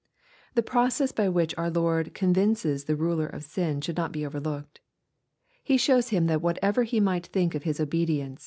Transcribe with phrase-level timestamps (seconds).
[0.55, 4.79] ]The process by which our Lord convinces the ruler of sin should not be overlooked.
[5.63, 8.39] He shows him that whatever he might think of his obedience